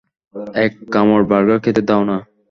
এক 0.55 0.71
কামড় 0.93 1.23
বার্গার 1.29 1.59
খেতে 1.63 1.81
দাও 1.89 2.01
না? 2.09 2.17